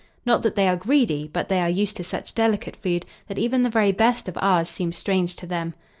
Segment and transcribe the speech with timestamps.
[0.25, 3.61] Not that they are greedy; but they are used to such delicate food that even
[3.61, 5.75] the very best of ours seems strange to them.